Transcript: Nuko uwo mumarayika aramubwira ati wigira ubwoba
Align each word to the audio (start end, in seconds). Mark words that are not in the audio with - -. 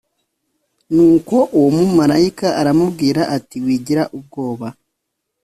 Nuko 0.93 1.35
uwo 1.57 1.69
mumarayika 1.77 2.47
aramubwira 2.61 3.21
ati 3.35 3.57
wigira 3.65 4.03
ubwoba 4.17 4.67